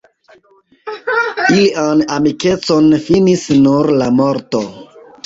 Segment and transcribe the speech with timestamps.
[1.57, 4.63] Ilian amikecon finis nur la morto.